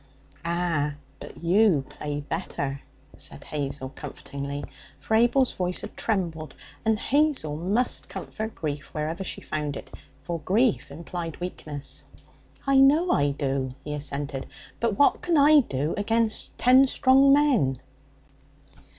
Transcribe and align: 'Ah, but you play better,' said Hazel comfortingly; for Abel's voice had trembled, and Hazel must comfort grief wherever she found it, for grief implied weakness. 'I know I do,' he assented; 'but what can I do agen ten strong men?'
'Ah, 0.43 0.95
but 1.19 1.43
you 1.43 1.85
play 1.87 2.21
better,' 2.21 2.81
said 3.15 3.43
Hazel 3.43 3.89
comfortingly; 3.89 4.63
for 4.99 5.13
Abel's 5.13 5.51
voice 5.51 5.81
had 5.81 5.95
trembled, 5.95 6.55
and 6.83 6.97
Hazel 6.97 7.55
must 7.55 8.09
comfort 8.09 8.55
grief 8.55 8.91
wherever 8.95 9.23
she 9.23 9.41
found 9.41 9.77
it, 9.77 9.91
for 10.23 10.39
grief 10.39 10.89
implied 10.89 11.39
weakness. 11.39 12.01
'I 12.65 12.79
know 12.79 13.11
I 13.11 13.29
do,' 13.29 13.75
he 13.83 13.93
assented; 13.93 14.47
'but 14.79 14.97
what 14.97 15.21
can 15.21 15.37
I 15.37 15.59
do 15.59 15.93
agen 15.95 16.31
ten 16.57 16.87
strong 16.87 17.31
men?' 17.31 17.79